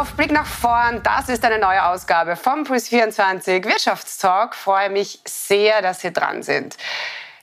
auf, 0.00 0.14
Blick 0.14 0.32
nach 0.32 0.46
vorn. 0.46 1.02
Das 1.02 1.28
ist 1.28 1.44
eine 1.44 1.58
neue 1.58 1.84
Ausgabe 1.84 2.34
vom 2.34 2.62
Puls24 2.62 3.64
Wirtschaftstalk. 3.64 4.54
Freue 4.54 4.88
mich 4.88 5.20
sehr, 5.26 5.82
dass 5.82 6.00
Sie 6.00 6.10
dran 6.10 6.42
sind. 6.42 6.78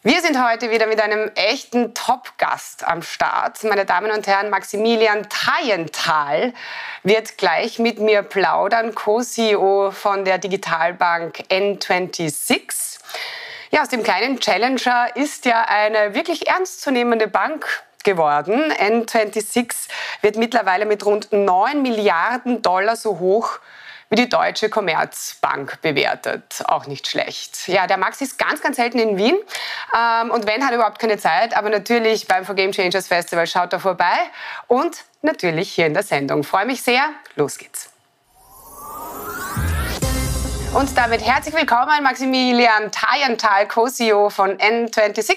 Wir 0.02 0.22
sind 0.22 0.44
heute 0.44 0.72
wieder 0.72 0.88
mit 0.88 1.00
einem 1.00 1.30
echten 1.36 1.94
Top-Gast 1.94 2.88
am 2.88 3.04
Start. 3.04 3.64
Meine 3.64 3.86
Damen 3.86 4.10
und 4.10 4.26
Herren, 4.26 4.50
Maximilian 4.50 5.28
Thayenthal 5.30 6.52
wird 7.04 7.38
gleich 7.38 7.78
mit 7.78 8.00
mir 8.00 8.24
plaudern, 8.24 8.96
Co-CEO 8.96 9.92
von 9.92 10.26
der 10.26 10.40
Digitalbank 10.40 11.44
N26. 11.52 12.98
Ja, 13.70 13.84
aus 13.84 13.90
dem 13.90 14.02
kleinen 14.02 14.40
Challenger 14.40 15.16
ist 15.16 15.46
ja 15.46 15.62
eine 15.68 16.16
wirklich 16.16 16.48
ernstzunehmende 16.48 17.28
Bank 17.28 17.84
geworden. 18.08 18.72
N26 18.72 19.90
wird 20.22 20.38
mittlerweile 20.38 20.86
mit 20.86 21.06
rund 21.06 21.32
9 21.34 21.82
Milliarden 21.82 22.62
Dollar 22.62 22.96
so 22.96 23.20
hoch 23.20 23.60
wie 24.10 24.16
die 24.16 24.30
Deutsche 24.30 24.70
Commerzbank 24.70 25.82
bewertet. 25.82 26.64
Auch 26.66 26.88
nicht 26.88 27.08
schlecht. 27.08 27.68
Ja, 27.68 27.86
der 27.86 27.98
Max 27.98 28.22
ist 28.22 28.40
ganz, 28.40 28.62
ganz 28.62 28.78
selten 28.78 28.98
in 29.00 29.18
Wien. 29.18 29.36
Ähm, 29.94 30.32
und 30.32 30.48
wenn, 30.48 30.64
hat 30.64 30.72
er 30.72 30.78
überhaupt 30.78 31.00
keine 31.00 31.18
Zeit. 31.18 31.56
Aber 31.58 31.70
natürlich 31.70 32.28
beim 32.28 32.46
For 32.46 32.56
Game 32.56 32.72
Changers 32.72 33.10
Festival 33.10 33.46
schaut 33.46 33.74
er 33.74 33.82
vorbei. 33.82 34.16
Und 34.68 35.04
natürlich 35.22 35.74
hier 35.74 35.88
in 35.88 35.94
der 35.94 36.04
Sendung. 36.04 36.46
Freue 36.46 36.66
mich 36.66 36.82
sehr. 36.82 37.10
Los 37.36 37.58
geht's. 37.58 37.90
Und 40.78 40.96
damit 40.96 41.26
herzlich 41.26 41.56
willkommen, 41.56 42.04
Maximilian 42.04 42.92
Tayenthal, 42.92 43.68
Co-CEO 43.68 44.30
von 44.30 44.60
N26. 44.60 45.36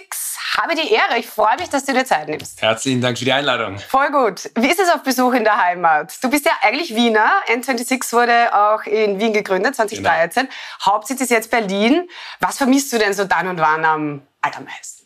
Habe 0.58 0.74
die 0.74 0.92
Ehre, 0.92 1.18
ich 1.18 1.28
freue 1.28 1.56
mich, 1.58 1.70
dass 1.70 1.86
du 1.86 1.94
dir 1.94 2.04
Zeit 2.04 2.28
nimmst. 2.28 2.60
Herzlichen 2.60 3.00
Dank 3.00 3.18
für 3.18 3.24
die 3.24 3.32
Einladung. 3.32 3.78
Voll 3.78 4.10
gut. 4.10 4.50
Wie 4.56 4.68
ist 4.68 4.78
es 4.78 4.90
auf 4.90 5.02
Besuch 5.02 5.32
in 5.32 5.44
der 5.44 5.56
Heimat? 5.56 6.12
Du 6.22 6.28
bist 6.28 6.44
ja 6.44 6.52
eigentlich 6.60 6.94
Wiener. 6.94 7.30
N26 7.46 8.12
wurde 8.12 8.54
auch 8.54 8.82
in 8.82 9.18
Wien 9.18 9.32
gegründet, 9.32 9.76
2013. 9.76 10.42
Genau. 10.42 10.54
Hauptsitz 10.84 11.22
ist 11.22 11.30
jetzt 11.30 11.50
Berlin. 11.50 12.06
Was 12.40 12.58
vermisst 12.58 12.92
du 12.92 12.98
denn 12.98 13.14
so 13.14 13.24
dann 13.24 13.48
und 13.48 13.58
wann 13.58 13.82
am 13.86 14.22
allermeisten? 14.42 14.99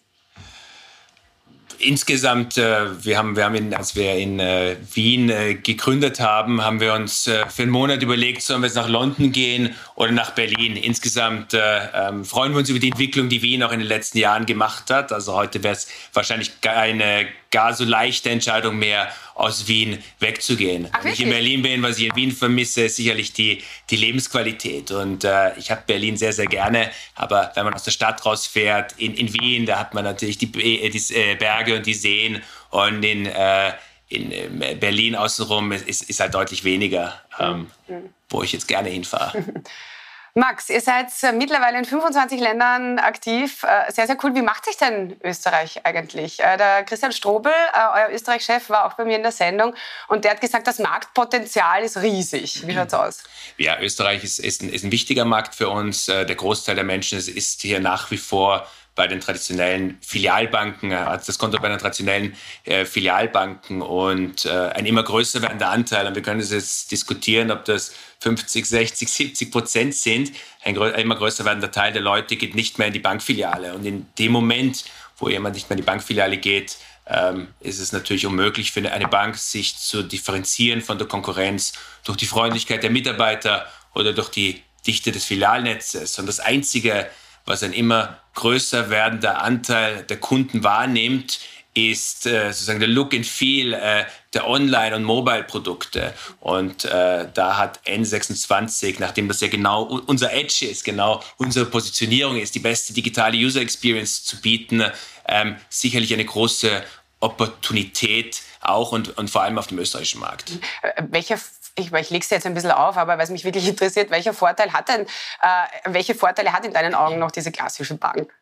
Insgesamt, 1.78 2.58
äh, 2.58 3.04
wir 3.04 3.18
haben, 3.18 3.36
wir 3.36 3.44
haben 3.44 3.54
in, 3.54 3.74
als 3.74 3.96
wir 3.96 4.14
in 4.14 4.40
äh, 4.40 4.76
Wien 4.92 5.28
äh, 5.28 5.54
gegründet 5.54 6.20
haben, 6.20 6.62
haben 6.62 6.80
wir 6.80 6.94
uns 6.94 7.26
äh, 7.26 7.46
für 7.48 7.62
einen 7.62 7.70
Monat 7.70 8.02
überlegt, 8.02 8.42
sollen 8.42 8.60
wir 8.62 8.66
jetzt 8.66 8.76
nach 8.76 8.88
London 8.88 9.32
gehen 9.32 9.74
oder 9.94 10.12
nach 10.12 10.30
Berlin. 10.30 10.76
Insgesamt 10.76 11.54
äh, 11.54 11.58
ähm, 11.94 12.24
freuen 12.24 12.52
wir 12.52 12.58
uns 12.58 12.68
über 12.68 12.78
die 12.78 12.88
Entwicklung, 12.88 13.28
die 13.28 13.42
Wien 13.42 13.62
auch 13.62 13.72
in 13.72 13.80
den 13.80 13.88
letzten 13.88 14.18
Jahren 14.18 14.46
gemacht 14.46 14.90
hat. 14.90 15.12
Also 15.12 15.34
heute 15.34 15.62
wäre 15.62 15.74
es 15.74 15.88
wahrscheinlich 16.12 16.52
eine 16.62 17.26
gar 17.54 17.72
so 17.72 17.84
leichte 17.84 18.30
Entscheidung 18.30 18.80
mehr, 18.80 19.12
aus 19.36 19.68
Wien 19.68 20.02
wegzugehen. 20.18 20.88
Ach, 20.90 21.04
Wenn 21.04 21.12
ich 21.12 21.20
in 21.20 21.30
Berlin 21.30 21.62
bin, 21.62 21.82
was 21.84 21.98
ich 21.98 22.06
in 22.06 22.16
Wien 22.16 22.32
vermisse, 22.32 22.82
ist 22.82 22.96
sicherlich 22.96 23.32
die, 23.32 23.62
die 23.90 23.96
Lebensqualität. 23.96 24.90
Und 24.90 25.22
äh, 25.22 25.56
ich 25.56 25.70
habe 25.70 25.82
Berlin 25.86 26.16
sehr, 26.16 26.32
sehr 26.32 26.46
gerne. 26.46 26.90
Aber 27.14 27.52
wenn 27.54 27.64
man 27.64 27.72
aus 27.72 27.84
der 27.84 27.92
Stadt 27.92 28.26
rausfährt, 28.26 28.94
in, 28.98 29.14
in 29.14 29.32
Wien, 29.32 29.66
da 29.66 29.78
hat 29.78 29.94
man 29.94 30.02
natürlich 30.02 30.36
die, 30.36 30.46
äh, 30.46 30.90
die 30.90 31.14
äh, 31.14 31.36
Berge 31.36 31.76
und 31.76 31.86
die 31.86 31.94
Seen. 31.94 32.42
Und 32.70 33.04
in, 33.04 33.26
äh, 33.26 33.72
in 34.08 34.32
äh, 34.32 34.74
Berlin 34.74 35.14
außenrum 35.14 35.70
ist, 35.70 36.02
ist 36.02 36.18
halt 36.18 36.34
deutlich 36.34 36.64
weniger, 36.64 37.20
ähm, 37.38 37.70
mhm. 37.86 38.10
wo 38.30 38.42
ich 38.42 38.52
jetzt 38.52 38.66
gerne 38.66 38.88
hinfahre. 38.88 39.44
Max, 40.36 40.68
ihr 40.68 40.80
seid 40.80 41.10
äh, 41.22 41.30
mittlerweile 41.30 41.78
in 41.78 41.84
25 41.84 42.40
Ländern 42.40 42.98
aktiv. 42.98 43.62
Äh, 43.62 43.92
sehr, 43.92 44.08
sehr 44.08 44.16
cool. 44.24 44.34
Wie 44.34 44.42
macht 44.42 44.64
sich 44.64 44.76
denn 44.76 45.16
Österreich 45.22 45.86
eigentlich? 45.86 46.40
Äh, 46.40 46.56
der 46.56 46.82
Christian 46.82 47.12
Strobel, 47.12 47.52
euer 47.72 48.08
Österreich-Chef, 48.10 48.68
war 48.68 48.86
auch 48.86 48.94
bei 48.94 49.04
mir 49.04 49.16
in 49.16 49.22
der 49.22 49.30
Sendung 49.30 49.76
und 50.08 50.24
der 50.24 50.32
hat 50.32 50.40
gesagt, 50.40 50.66
das 50.66 50.80
Marktpotenzial 50.80 51.84
ist 51.84 51.98
riesig. 51.98 52.66
Wie 52.66 52.74
schaut's 52.74 52.94
aus? 52.94 53.22
Ja, 53.58 53.78
Österreich 53.78 54.24
ist, 54.24 54.40
ist, 54.40 54.62
ein, 54.62 54.70
ist 54.70 54.84
ein 54.84 54.90
wichtiger 54.90 55.24
Markt 55.24 55.54
für 55.54 55.68
uns. 55.68 56.06
Der 56.06 56.24
Großteil 56.24 56.74
der 56.74 56.84
Menschen 56.84 57.16
ist 57.18 57.62
hier 57.62 57.78
nach 57.78 58.10
wie 58.10 58.16
vor 58.16 58.66
bei 58.94 59.08
den 59.08 59.20
traditionellen 59.20 59.98
Filialbanken, 60.00 60.94
hat 60.94 61.26
das 61.26 61.38
Konto 61.38 61.58
bei 61.58 61.68
den 61.68 61.78
traditionellen 61.78 62.36
äh, 62.64 62.84
Filialbanken 62.84 63.82
und 63.82 64.44
äh, 64.44 64.50
ein 64.50 64.86
immer 64.86 65.02
größer 65.02 65.42
werdender 65.42 65.70
Anteil. 65.70 66.06
Und 66.06 66.14
wir 66.14 66.22
können 66.22 66.40
jetzt 66.40 66.92
diskutieren, 66.92 67.50
ob 67.50 67.64
das 67.64 67.92
50, 68.20 68.64
60, 68.64 69.08
70 69.08 69.50
Prozent 69.50 69.94
sind. 69.94 70.32
Ein, 70.62 70.80
ein 70.80 71.00
immer 71.00 71.16
größer 71.16 71.44
werdender 71.44 71.72
Teil 71.72 71.92
der 71.92 72.02
Leute 72.02 72.36
geht 72.36 72.54
nicht 72.54 72.78
mehr 72.78 72.86
in 72.86 72.92
die 72.92 73.00
Bankfiliale. 73.00 73.74
Und 73.74 73.84
in 73.84 74.06
dem 74.18 74.30
Moment, 74.30 74.84
wo 75.18 75.28
jemand 75.28 75.56
nicht 75.56 75.68
mehr 75.68 75.76
in 75.76 75.82
die 75.82 75.86
Bankfiliale 75.86 76.36
geht, 76.36 76.76
ähm, 77.06 77.48
ist 77.60 77.80
es 77.80 77.92
natürlich 77.92 78.26
unmöglich 78.26 78.72
für 78.72 78.90
eine 78.90 79.08
Bank, 79.08 79.36
sich 79.36 79.76
zu 79.76 80.02
differenzieren 80.02 80.80
von 80.80 80.98
der 80.98 81.08
Konkurrenz 81.08 81.72
durch 82.04 82.16
die 82.16 82.26
Freundlichkeit 82.26 82.82
der 82.82 82.90
Mitarbeiter 82.90 83.66
oder 83.92 84.12
durch 84.12 84.30
die 84.30 84.62
Dichte 84.86 85.12
des 85.12 85.24
Filialnetzes. 85.24 86.18
Und 86.18 86.26
das 86.26 86.40
Einzige, 86.40 87.10
was 87.44 87.62
ein 87.62 87.72
immer 87.72 88.18
größer 88.34 88.90
werdender 88.90 89.42
Anteil 89.42 90.02
der 90.04 90.18
Kunden 90.18 90.64
wahrnimmt, 90.64 91.40
ist 91.74 92.26
äh, 92.26 92.52
sozusagen 92.52 92.78
der 92.78 92.88
Look 92.88 93.14
and 93.14 93.26
Feel 93.26 93.74
äh, 93.74 94.04
der 94.32 94.48
Online- 94.48 94.94
und 94.94 95.02
Mobile-Produkte. 95.02 96.14
Und 96.40 96.84
äh, 96.84 97.28
da 97.32 97.56
hat 97.56 97.80
N26, 97.86 98.96
nachdem 98.98 99.28
das 99.28 99.40
ja 99.40 99.48
genau 99.48 99.82
unser 100.06 100.32
Edge 100.32 100.66
ist, 100.66 100.84
genau 100.84 101.22
unsere 101.36 101.66
Positionierung 101.66 102.36
ist, 102.36 102.54
die 102.54 102.60
beste 102.60 102.92
digitale 102.92 103.36
User 103.36 103.60
Experience 103.60 104.24
zu 104.24 104.40
bieten, 104.40 104.84
ähm, 105.26 105.56
sicherlich 105.68 106.12
eine 106.14 106.24
große 106.24 106.84
Opportunität 107.18 108.42
auch 108.60 108.92
und, 108.92 109.16
und 109.18 109.30
vor 109.30 109.42
allem 109.42 109.58
auf 109.58 109.66
dem 109.66 109.78
österreichischen 109.78 110.20
Markt. 110.20 110.52
Äh, 110.82 111.02
welcher 111.10 111.38
ich, 111.76 111.92
ich 111.92 112.10
lege 112.10 112.24
es 112.24 112.30
jetzt 112.30 112.46
ein 112.46 112.54
bisschen 112.54 112.70
auf, 112.70 112.96
aber 112.96 113.18
weil 113.18 113.24
es 113.24 113.30
mich 113.30 113.44
wirklich 113.44 113.68
interessiert, 113.68 114.10
welcher 114.10 114.34
Vorteil 114.34 114.72
hat 114.72 114.88
denn, 114.88 115.02
äh, 115.02 115.66
welche 115.86 116.14
Vorteile 116.14 116.52
hat 116.52 116.64
in 116.64 116.72
deinen 116.72 116.94
Augen 116.94 117.18
noch 117.18 117.30
diese 117.30 117.52
klassische 117.52 117.94
Bank? 117.96 118.32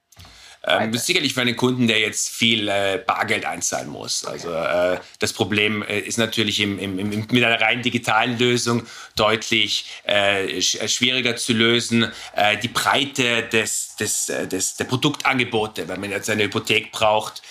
Ähm, 0.65 0.95
sicherlich 0.97 1.35
für 1.35 1.41
einen 1.41 1.57
Kunden, 1.57 1.89
der 1.89 1.99
jetzt 1.99 2.29
viel 2.29 2.69
äh, 2.69 3.03
Bargeld 3.05 3.45
einzahlen 3.45 3.89
muss. 3.89 4.25
Also 4.25 4.53
äh, 4.53 4.99
das 5.19 5.33
Problem 5.33 5.83
äh, 5.83 5.99
ist 5.99 6.19
natürlich 6.19 6.61
im, 6.61 6.79
im, 6.79 6.99
im, 7.01 7.11
mit 7.11 7.45
einer 7.45 7.61
rein 7.61 7.83
digitalen 7.83 8.39
Lösung 8.39 8.87
deutlich 9.17 9.87
äh, 10.05 10.61
sch 10.61 10.79
schwieriger 10.87 11.35
zu 11.35 11.53
lösen. 11.53 12.13
Äh, 12.37 12.59
die 12.59 12.69
Breite 12.69 13.43
des, 13.43 13.97
des, 13.97 14.29
äh, 14.29 14.47
des, 14.47 14.77
der 14.77 14.85
Produktangebote, 14.85 15.89
wenn 15.89 16.01
man 16.01 16.13
jetzt 16.13 16.31
eine 16.31 16.45
Hypothek 16.45 16.93
braucht, 16.93 17.43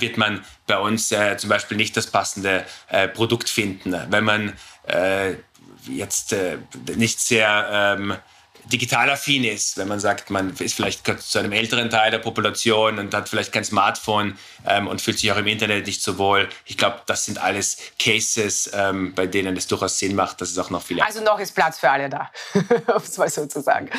wird 0.00 0.16
man 0.16 0.44
bei 0.66 0.78
uns 0.78 1.14
zum 1.36 1.48
Beispiel 1.48 1.76
nicht 1.76 1.96
das 1.96 2.08
passende 2.08 2.66
Produkt 3.14 3.48
finden. 3.48 3.94
Wenn 4.08 4.24
man 4.24 4.52
jetzt 5.86 6.34
nicht 6.96 7.20
sehr 7.20 7.68
ähm, 7.72 8.16
digital 8.70 9.10
affin 9.10 9.44
ist, 9.44 9.76
wenn 9.76 9.88
man 9.88 10.00
sagt, 10.00 10.30
man 10.30 10.54
ist 10.56 10.74
vielleicht 10.74 11.04
zu 11.20 11.38
einem 11.38 11.52
älteren 11.52 11.90
Teil 11.90 12.10
der 12.10 12.18
Population 12.18 12.98
und 12.98 13.12
hat 13.14 13.28
vielleicht 13.28 13.52
kein 13.52 13.64
Smartphone 13.64 14.38
ähm, 14.66 14.86
und 14.86 15.00
fühlt 15.00 15.18
sich 15.18 15.30
auch 15.32 15.36
im 15.36 15.46
Internet 15.46 15.86
nicht 15.86 16.02
so 16.02 16.18
wohl. 16.18 16.48
Ich 16.64 16.76
glaube, 16.76 17.00
das 17.06 17.24
sind 17.24 17.38
alles 17.38 17.78
Cases, 17.98 18.70
ähm, 18.72 19.14
bei 19.14 19.26
denen 19.26 19.56
es 19.56 19.66
durchaus 19.66 19.98
Sinn 19.98 20.14
macht, 20.14 20.40
dass 20.40 20.50
es 20.50 20.58
auch 20.58 20.70
noch 20.70 20.82
viele. 20.82 21.04
Also 21.04 21.22
noch 21.22 21.38
ist 21.38 21.54
Platz 21.54 21.78
für 21.78 21.90
alle 21.90 22.08
da, 22.08 22.30
um 22.54 23.02
es 23.02 23.18
mal 23.18 23.28
so 23.28 23.46
zu 23.46 23.60
sagen. 23.60 23.90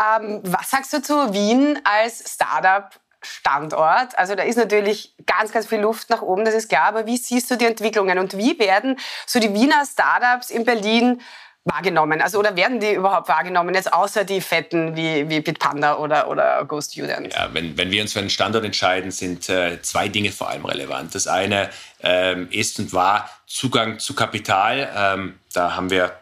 Ähm, 0.00 0.40
was 0.44 0.70
sagst 0.70 0.92
du 0.92 1.02
zu 1.02 1.32
Wien 1.32 1.78
als 1.84 2.32
Startup? 2.32 2.90
Standort. 3.24 4.18
Also 4.18 4.34
da 4.34 4.42
ist 4.42 4.56
natürlich 4.56 5.14
ganz, 5.26 5.52
ganz 5.52 5.66
viel 5.66 5.80
Luft 5.80 6.10
nach 6.10 6.22
oben, 6.22 6.44
das 6.44 6.54
ist 6.54 6.68
klar. 6.68 6.84
Aber 6.84 7.06
wie 7.06 7.16
siehst 7.16 7.50
du 7.50 7.56
die 7.56 7.66
Entwicklungen 7.66 8.18
und 8.18 8.36
wie 8.36 8.58
werden 8.58 8.98
so 9.26 9.40
die 9.40 9.52
Wiener 9.52 9.84
Startups 9.84 10.50
in 10.50 10.64
Berlin 10.64 11.20
wahrgenommen? 11.64 12.20
Also 12.20 12.38
oder 12.38 12.56
werden 12.56 12.80
die 12.80 12.92
überhaupt 12.92 13.28
wahrgenommen, 13.28 13.74
jetzt 13.74 13.92
außer 13.92 14.24
die 14.24 14.40
Fetten 14.40 14.96
wie, 14.96 15.28
wie 15.28 15.40
Bitpanda 15.40 15.96
oder, 15.96 16.28
oder 16.28 16.64
Go 16.64 16.80
Student? 16.80 17.34
Ja, 17.34 17.48
wenn, 17.52 17.76
wenn 17.76 17.90
wir 17.90 18.02
uns 18.02 18.12
für 18.12 18.20
einen 18.20 18.30
Standort 18.30 18.64
entscheiden, 18.64 19.10
sind 19.10 19.48
äh, 19.48 19.80
zwei 19.82 20.08
Dinge 20.08 20.32
vor 20.32 20.50
allem 20.50 20.64
relevant. 20.64 21.14
Das 21.14 21.26
eine 21.26 21.70
ähm, 22.02 22.48
ist 22.50 22.78
und 22.78 22.92
war 22.92 23.28
Zugang 23.46 23.98
zu 23.98 24.14
Kapital. 24.14 24.90
Ähm, 24.94 25.38
da 25.52 25.76
haben 25.76 25.90
wir 25.90 26.12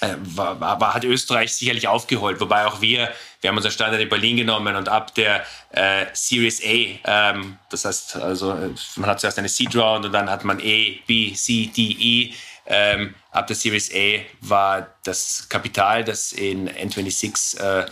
äh, 0.00 0.14
war, 0.20 0.60
war, 0.60 0.94
hat 0.94 1.04
Österreich 1.04 1.52
sicherlich 1.52 1.88
aufgeholt, 1.88 2.40
wobei 2.40 2.66
auch 2.66 2.80
wir, 2.80 3.10
wir 3.40 3.50
haben 3.50 3.56
unser 3.56 3.70
Standard 3.70 4.00
in 4.00 4.08
Berlin 4.08 4.36
genommen 4.36 4.76
und 4.76 4.88
ab 4.88 5.14
der 5.14 5.44
äh, 5.70 6.06
Series 6.12 6.62
A, 6.62 7.30
ähm, 7.32 7.58
das 7.70 7.84
heißt 7.84 8.16
also, 8.16 8.56
man 8.96 9.10
hat 9.10 9.20
zuerst 9.20 9.38
eine 9.38 9.48
Seed 9.48 9.74
Round 9.76 10.06
und 10.06 10.12
dann 10.12 10.30
hat 10.30 10.44
man 10.44 10.58
A, 10.58 10.78
B, 11.06 11.32
C, 11.34 11.70
D, 11.74 11.82
E, 11.82 12.34
ähm, 12.66 13.14
ab 13.30 13.46
der 13.46 13.56
Series 13.56 13.90
A 13.94 14.20
war 14.40 14.88
das 15.04 15.48
Kapital, 15.48 16.04
das 16.04 16.32
in 16.32 16.68
N26 16.68 17.60
äh, 17.60 17.86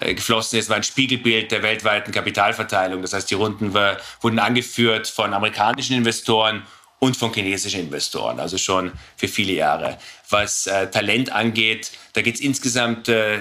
äh, 0.00 0.14
geflossen 0.14 0.58
ist, 0.58 0.68
war 0.68 0.76
ein 0.76 0.82
Spiegelbild 0.82 1.50
der 1.50 1.62
weltweiten 1.62 2.12
Kapitalverteilung. 2.12 3.02
Das 3.02 3.12
heißt, 3.12 3.30
die 3.30 3.34
Runden 3.34 3.74
war, 3.74 3.96
wurden 4.20 4.38
angeführt 4.38 5.08
von 5.08 5.34
amerikanischen 5.34 5.96
Investoren 5.96 6.62
und 7.00 7.16
von 7.16 7.32
chinesischen 7.32 7.80
Investoren, 7.80 8.38
also 8.38 8.56
schon 8.58 8.92
für 9.16 9.26
viele 9.26 9.54
Jahre. 9.54 9.98
Was 10.28 10.68
äh, 10.68 10.88
Talent 10.88 11.32
angeht, 11.32 11.90
da 12.12 12.22
geht 12.22 12.36
es 12.36 12.40
insgesamt 12.40 13.08
äh, 13.08 13.40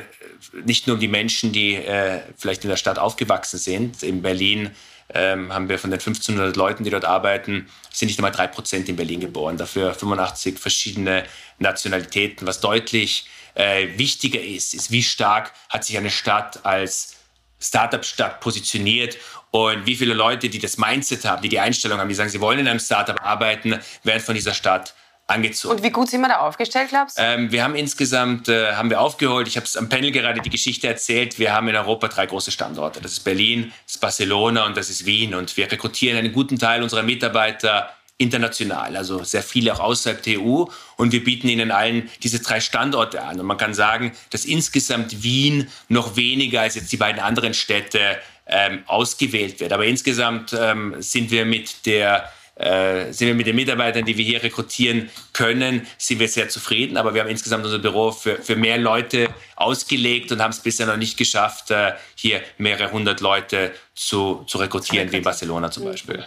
nicht 0.66 0.88
nur 0.88 0.96
um 0.96 1.00
die 1.00 1.08
Menschen, 1.08 1.52
die 1.52 1.76
äh, 1.76 2.22
vielleicht 2.38 2.64
in 2.64 2.70
der 2.70 2.78
Stadt 2.78 2.98
aufgewachsen 2.98 3.60
sind. 3.60 4.02
In 4.02 4.22
Berlin 4.22 4.72
ähm, 5.14 5.54
haben 5.54 5.70
wir 5.70 5.78
von 5.78 5.92
den 5.92 6.00
1500 6.00 6.56
Leuten, 6.56 6.84
die 6.84 6.90
dort 6.90 7.06
arbeiten, 7.06 7.68
sind 7.92 8.08
nicht 8.08 8.20
einmal 8.20 8.32
drei 8.32 8.48
Prozent 8.48 8.88
in 8.90 8.96
Berlin 8.96 9.20
geboren. 9.20 9.58
Dafür 9.58 9.94
85 9.94 10.58
verschiedene 10.58 11.26
Nationalitäten. 11.60 12.48
Was 12.48 12.62
deutlich 12.62 13.28
äh, 13.56 13.98
wichtiger 13.98 14.42
ist, 14.42 14.74
ist, 14.74 14.90
wie 14.90 15.04
stark 15.04 15.54
hat 15.68 15.84
sich 15.84 15.98
eine 15.98 16.12
Stadt 16.12 16.66
als 16.66 17.16
Startup-Stadt 17.60 18.40
positioniert 18.40 19.18
und 19.52 19.86
wie 19.86 19.96
viele 19.96 20.14
Leute, 20.14 20.50
die 20.50 20.60
das 20.60 20.78
Mindset 20.78 21.26
haben, 21.26 21.42
die 21.42 21.50
die 21.50 21.60
Einstellung 21.60 22.00
haben, 22.00 22.10
die 22.10 22.16
sagen, 22.16 22.30
sie 22.30 22.42
wollen 22.42 22.60
in 22.60 22.68
einem 22.68 22.80
Startup 22.80 23.20
arbeiten, 23.24 23.80
werden 24.04 24.22
von 24.22 24.36
dieser 24.36 24.54
Stadt 24.54 24.94
angezogen. 25.30 25.76
Und 25.76 25.84
wie 25.84 25.90
gut 25.90 26.10
sind 26.10 26.22
wir 26.22 26.30
da 26.30 26.40
aufgestellt, 26.40 26.90
glaubst 26.90 27.18
du? 27.18 27.22
Ähm, 27.22 27.52
wir 27.52 27.64
haben 27.64 27.76
insgesamt 27.76 28.50
äh, 28.50 28.74
haben 28.74 28.90
wir 28.90 29.00
aufgeholt. 29.00 29.48
Ich 29.48 29.56
habe 29.56 29.66
es 29.66 29.78
am 29.78 29.90
Panel 29.90 30.12
gerade 30.12 30.42
die 30.42 30.50
Geschichte 30.50 30.88
erzählt. 30.88 31.40
Wir 31.40 31.54
haben 31.54 31.68
in 31.68 31.76
Europa 31.76 32.08
drei 32.08 32.26
große 32.26 32.52
Standorte. 32.52 33.02
Das 33.02 33.14
ist 33.14 33.22
Berlin, 33.22 33.72
das 33.86 33.96
ist 33.96 34.02
Barcelona 34.02 34.66
und 34.66 34.76
das 34.76 34.90
ist 34.90 35.06
Wien. 35.06 35.36
Und 35.36 35.56
wir 35.56 35.72
rekrutieren 35.72 36.18
einen 36.18 36.34
guten 36.34 36.58
Teil 36.58 36.84
unserer 36.84 37.04
Mitarbeiter 37.04 37.92
international, 38.22 38.98
also 38.98 39.24
sehr 39.24 39.42
viele 39.42 39.74
auch 39.74 39.80
außerhalb 39.80 40.22
der 40.22 40.42
EU. 40.42 40.66
Und 40.98 41.14
wir 41.14 41.24
bieten 41.24 41.48
ihnen 41.48 41.72
allen 41.72 42.10
diese 42.22 42.40
drei 42.40 42.60
Standorte 42.60 43.24
an. 43.24 43.40
Und 43.40 43.46
man 43.46 43.58
kann 43.58 43.74
sagen, 43.74 44.12
dass 44.30 44.44
insgesamt 44.44 45.24
Wien 45.24 45.70
noch 45.88 46.18
weniger 46.18 46.62
als 46.62 46.76
jetzt 46.76 46.92
die 46.92 46.98
beiden 46.98 47.22
anderen 47.22 47.54
Städte 47.54 48.18
ähm, 48.50 48.84
ausgewählt 48.88 49.60
wird. 49.60 49.74
Aber 49.74 49.86
insgesamt 49.86 50.56
ähm, 50.60 50.96
sind 51.00 51.32
wir 51.32 51.46
mit 51.46 51.86
der 51.86 52.32
äh, 52.60 53.14
sind 53.14 53.28
wir 53.28 53.36
mit 53.36 53.48
den 53.48 53.56
Mitarbeitern, 53.56 54.04
die 54.04 54.18
wir 54.18 54.26
hier 54.26 54.44
rekrutieren 54.44 55.10
können, 55.32 55.88
sind 55.98 56.20
wir 56.20 56.28
sehr 56.28 56.50
zufrieden. 56.50 56.98
Aber 56.98 57.14
wir 57.14 57.22
haben 57.22 57.30
insgesamt 57.30 57.64
unser 57.64 57.80
Büro 57.80 58.12
für, 58.12 58.36
für 58.42 58.58
mehr 58.58 58.78
Leute 58.78 59.30
ausgelegt 59.56 60.34
und 60.34 60.42
haben 60.42 60.52
es 60.52 60.60
bisher 60.60 60.86
noch 60.86 60.98
nicht 60.98 61.18
geschafft, 61.18 61.72
äh, 61.72 61.94
hier 62.16 62.42
mehrere 62.58 62.92
hundert 62.92 63.22
Leute 63.22 63.74
zu, 63.96 64.44
zu 64.46 64.58
rekrutieren, 64.58 65.10
wie 65.12 65.18
in 65.18 65.24
Barcelona 65.24 65.72
zum 65.72 65.86
Beispiel. 65.86 66.26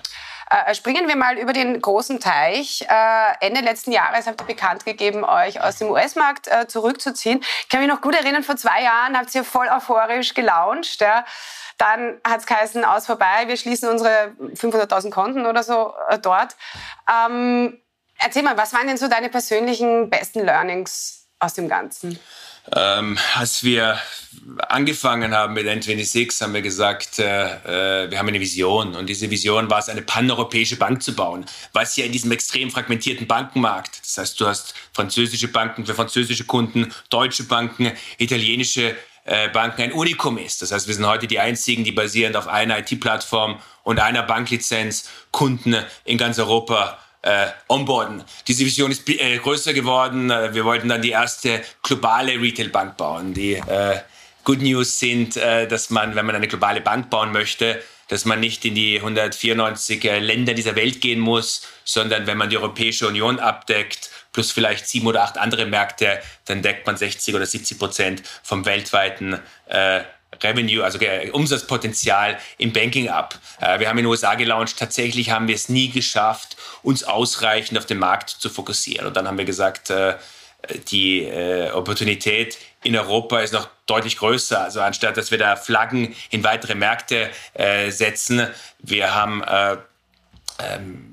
Äh, 0.53 0.75
springen 0.75 1.09
wir 1.09 1.17
mal 1.17 1.39
über 1.39 1.53
den 1.53 1.81
großen 1.81 2.21
Teich. 2.21 2.83
Äh, 2.89 3.47
Ende 3.47 3.61
letzten 3.61 3.93
Jahres 3.93 4.27
habt 4.27 4.41
ihr 4.41 4.47
bekannt 4.47 4.85
gegeben, 4.85 5.25
euch 5.25 5.61
aus 5.61 5.77
dem 5.77 5.91
US-Markt 5.91 6.49
äh, 6.49 6.67
zurückzuziehen. 6.67 7.43
Ich 7.61 7.69
kann 7.69 7.81
mich 7.81 7.89
noch 7.89 8.01
gut 8.03 8.15
erinnern, 8.15 8.43
vor 8.43 8.57
zwei 8.57 8.83
Jahren 8.83 9.17
habt 9.17 9.35
ihr 9.35 9.45
voll 9.45 9.69
euphorisch 9.69 10.35
gelauncht. 10.35 11.01
Ja. 11.01 11.25
Dann 11.82 12.20
hat 12.23 12.38
es 12.38 12.46
geheißen, 12.46 12.84
aus 12.84 13.06
vorbei, 13.06 13.49
wir 13.49 13.56
schließen 13.56 13.88
unsere 13.88 14.37
500.000 14.55 15.11
Konten 15.11 15.46
oder 15.46 15.64
so 15.64 15.93
äh, 16.08 16.17
dort. 16.17 16.55
Ähm, 17.11 17.76
erzähl 18.19 18.44
mal, 18.44 18.56
was 18.56 18.73
waren 18.73 18.87
denn 18.87 18.99
so 18.99 19.08
deine 19.08 19.29
persönlichen 19.29 20.08
besten 20.08 20.44
Learnings 20.44 21.26
aus 21.40 21.55
dem 21.55 21.69
Ganzen? 21.69 22.20
Ähm, 22.76 23.19
als 23.34 23.64
wir 23.64 23.99
angefangen 24.69 25.34
haben 25.34 25.55
mit 25.55 25.67
N26, 25.67 26.40
haben 26.40 26.55
wir 26.55 26.62
gesagt, 26.62 27.19
äh, 27.19 28.05
äh, 28.05 28.11
wir 28.12 28.17
haben 28.17 28.28
eine 28.28 28.38
Vision. 28.38 28.94
Und 28.94 29.08
diese 29.08 29.28
Vision 29.28 29.69
war 29.69 29.81
es, 29.81 29.88
eine 29.88 30.02
paneuropäische 30.02 30.76
Bank 30.76 31.02
zu 31.02 31.17
bauen, 31.17 31.44
was 31.73 31.96
ja 31.96 32.05
in 32.05 32.12
diesem 32.12 32.31
extrem 32.31 32.70
fragmentierten 32.70 33.26
Bankenmarkt, 33.26 34.00
das 34.00 34.19
heißt, 34.19 34.40
du 34.40 34.46
hast 34.46 34.75
französische 34.93 35.49
Banken 35.49 35.85
für 35.85 35.94
französische 35.94 36.44
Kunden, 36.44 36.94
deutsche 37.11 37.43
Banken, 37.43 37.90
italienische 38.19 38.90
äh, 38.90 38.94
Banken 39.25 39.83
ein 39.83 39.93
Unikum 39.93 40.37
ist. 40.37 40.63
Das 40.63 40.73
heißt, 40.73 40.89
wir 40.89 40.95
sind 40.95 41.07
heute 41.07 41.29
die 41.29 41.39
einzigen, 41.39 41.85
die 41.85 41.93
basierend 41.93 42.37
auf 42.37 42.49
einer 42.49 42.79
IT-Plattform 42.81 43.61
und 43.85 44.01
einer 44.01 44.25
Banklizenz 44.25 45.09
Kunden 45.31 45.77
in 46.05 46.19
ganz 46.19 46.39
Europa 46.41 46.99
äh, 47.23 47.47
onboarden. 47.69 48.25
Diese 48.49 48.65
Vision 48.65 48.91
ist 48.91 49.09
äh, 49.09 49.39
größer 49.39 49.73
geworden. 49.73 50.31
Äh, 50.31 50.55
wir 50.55 50.65
wollten 50.65 50.89
dann 50.89 51.03
die 51.03 51.11
erste 51.11 51.63
globale 51.83 52.41
Retail-Bank 52.41 52.97
bauen. 52.97 53.33
Die 53.33 53.55
äh, 53.55 54.01
Good 54.45 54.61
News 54.61 54.99
sind, 54.99 55.37
äh, 55.37 55.69
dass 55.69 55.91
man, 55.91 56.17
wenn 56.17 56.27
man 56.27 56.35
eine 56.35 56.49
globale 56.49 56.81
Bank 56.81 57.11
bauen 57.11 57.33
möchte, 57.33 57.81
dass 58.09 58.25
man 58.25 58.41
nicht 58.41 58.65
in 58.65 58.75
die 58.75 58.97
194 58.97 60.05
äh, 60.05 60.19
Länder 60.19 60.55
dieser 60.55 60.75
Welt 60.75 61.01
gehen 61.01 61.21
muss, 61.21 61.63
sondern 61.85 62.27
wenn 62.27 62.37
man 62.37 62.51
die 62.51 62.59
Europäische 62.59 63.07
Union 63.07 63.39
abdeckt, 63.39 64.11
plus 64.32 64.50
vielleicht 64.50 64.88
sieben 64.88 65.06
oder 65.06 65.23
acht 65.23 65.38
andere 65.38 65.67
Märkte, 65.67 66.20
dann 66.46 66.62
deckt 66.62 66.87
man 66.87 66.96
60 66.96 67.34
oder 67.34 67.46
70 67.46 67.79
Prozent 67.79 68.23
vom 68.43 68.64
weltweiten 68.64 69.38
äh, 69.67 70.02
Revenue, 70.40 70.82
also 70.82 70.99
Umsatzpotenzial 71.32 72.38
im 72.58 72.73
Banking 72.73 73.08
ab. 73.08 73.38
Äh, 73.61 73.81
wir 73.81 73.88
haben 73.88 73.99
in 73.99 74.05
den 74.05 74.11
USA 74.11 74.34
gelauncht, 74.34 74.79
tatsächlich 74.79 75.31
haben 75.31 75.49
wir 75.49 75.55
es 75.55 75.69
nie 75.69 75.90
geschafft, 75.90 76.56
uns 76.82 77.05
ausreichend 77.05 77.79
auf 77.79 77.87
den 77.87 77.99
Markt 77.99 78.31
zu 78.31 78.49
fokussieren. 78.49 79.06
Und 79.06 79.17
dann 79.17 79.26
haben 79.26 79.38
wir 79.38 79.44
gesagt, 79.44 79.90
äh, 79.90 80.14
die 80.88 81.25
äh, 81.25 81.70
Opportunität 81.73 82.56
in 82.85 82.96
Europa 82.96 83.40
ist 83.40 83.52
noch 83.52 83.69
deutlich 83.87 84.17
größer. 84.17 84.62
Also 84.62 84.81
anstatt 84.81 85.17
dass 85.17 85.31
wir 85.31 85.38
da 85.38 85.56
Flaggen 85.56 86.14
in 86.31 86.44
weitere 86.44 86.75
Märkte 86.75 87.31
setzen, 87.90 88.49
wir 88.81 89.14
haben 89.14 89.43
ähm, 90.58 91.12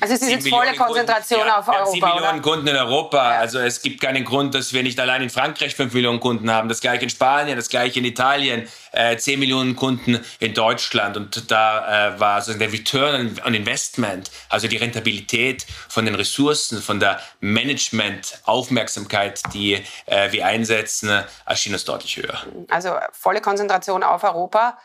also 0.00 0.14
es 0.14 0.22
ist 0.22 0.30
jetzt 0.30 0.48
volle 0.48 0.74
Konzentration 0.74 1.40
Kunden, 1.40 1.54
auf 1.54 1.66
ja, 1.66 1.74
Europa. 1.74 1.92
7 1.92 2.06
Millionen 2.06 2.40
oder? 2.40 2.42
Kunden 2.42 2.68
in 2.68 2.76
Europa. 2.76 3.32
Ja. 3.32 3.40
Also 3.40 3.58
es 3.58 3.82
gibt 3.82 4.00
keinen 4.00 4.24
Grund, 4.24 4.54
dass 4.54 4.72
wir 4.72 4.82
nicht 4.82 4.98
allein 5.00 5.22
in 5.22 5.30
Frankreich 5.30 5.74
5 5.74 5.92
Millionen 5.94 6.20
Kunden 6.20 6.50
haben. 6.50 6.68
Das 6.68 6.80
gleiche 6.80 7.04
in 7.04 7.10
Spanien, 7.10 7.56
das 7.56 7.68
gleiche 7.68 7.98
in 7.98 8.04
Italien, 8.04 8.68
äh, 8.92 9.16
10 9.16 9.40
Millionen 9.40 9.76
Kunden 9.76 10.24
in 10.38 10.54
Deutschland. 10.54 11.16
Und 11.16 11.50
da 11.50 12.14
äh, 12.14 12.20
war 12.20 12.40
sozusagen 12.40 12.60
der 12.60 12.72
Return 12.72 13.40
on 13.44 13.54
Investment, 13.54 14.30
also 14.48 14.68
die 14.68 14.76
Rentabilität 14.76 15.66
von 15.88 16.04
den 16.04 16.14
Ressourcen, 16.14 16.80
von 16.80 17.00
der 17.00 17.20
Management-Aufmerksamkeit, 17.40 19.40
die 19.52 19.82
äh, 20.06 20.32
wir 20.32 20.46
einsetzen, 20.46 21.24
erschien 21.46 21.72
uns 21.72 21.84
deutlich 21.84 22.16
höher. 22.16 22.38
Also 22.70 22.94
volle 23.12 23.40
Konzentration 23.40 24.02
auf 24.02 24.24
Europa 24.24 24.78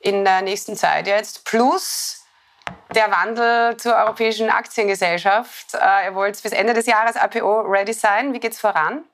in 0.00 0.24
der 0.24 0.42
nächsten 0.42 0.76
Zeit 0.76 1.06
jetzt. 1.06 1.44
Plus 1.44 2.20
der 2.94 3.10
Wandel 3.10 3.76
zur 3.76 3.94
Europäischen 3.94 4.50
Aktiengesellschaft. 4.50 5.74
Äh, 5.74 6.06
ihr 6.06 6.14
wollt 6.14 6.42
bis 6.42 6.52
Ende 6.52 6.74
des 6.74 6.86
Jahres 6.86 7.16
IPO 7.16 7.62
ready 7.62 7.92
sein. 7.92 8.32
Wie 8.32 8.40
geht 8.40 8.52
es 8.52 8.60
voran? 8.60 9.04